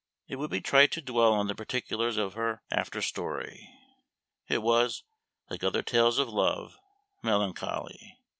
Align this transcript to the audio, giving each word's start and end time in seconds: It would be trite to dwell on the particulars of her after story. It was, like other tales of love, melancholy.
It 0.27 0.37
would 0.37 0.49
be 0.49 0.61
trite 0.61 0.91
to 0.93 1.01
dwell 1.03 1.31
on 1.31 1.45
the 1.45 1.53
particulars 1.53 2.17
of 2.17 2.33
her 2.33 2.63
after 2.71 3.03
story. 3.03 3.69
It 4.47 4.63
was, 4.63 5.03
like 5.47 5.63
other 5.63 5.83
tales 5.83 6.17
of 6.17 6.27
love, 6.27 6.79
melancholy. 7.21 8.17